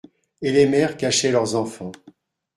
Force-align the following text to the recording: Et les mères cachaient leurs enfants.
Et 0.41 0.51
les 0.51 0.65
mères 0.65 0.97
cachaient 0.97 1.29
leurs 1.31 1.53
enfants. 1.53 1.91